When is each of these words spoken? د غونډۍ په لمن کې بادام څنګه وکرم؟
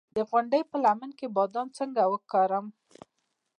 د 0.15 0.19
غونډۍ 0.29 0.61
په 0.71 0.75
لمن 0.85 1.11
کې 1.19 1.27
بادام 1.37 1.67
څنګه 1.77 2.01
وکرم؟ 2.13 2.65